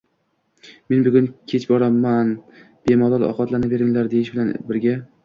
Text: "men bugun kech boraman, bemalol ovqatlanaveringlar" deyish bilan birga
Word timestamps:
"men 0.93 1.01
bugun 1.07 1.27
kech 1.53 1.67
boraman, 1.71 2.31
bemalol 2.91 3.27
ovqatlanaveringlar" 3.33 4.11
deyish 4.15 4.33
bilan 4.39 4.51
birga 4.73 4.97